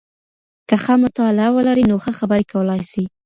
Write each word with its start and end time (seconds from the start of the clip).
که 0.67 0.75
ښه 0.83 0.93
مطالعه 1.03 1.49
ولرئ 1.55 1.83
نو 1.91 1.95
ښه 2.03 2.11
خبري 2.19 2.45
کولای 2.53 2.81
سئ. 2.91 3.03